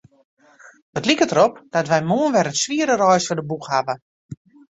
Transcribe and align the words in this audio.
It 1.01 1.05
liket 1.09 1.31
derop 1.31 1.59
dat 1.75 1.89
wy 1.91 1.99
moarn 2.09 2.33
wer 2.35 2.49
in 2.51 2.59
swiere 2.63 2.95
reis 2.97 3.25
foar 3.27 3.39
de 3.39 3.45
boech 3.49 3.69
hawwe. 3.73 3.95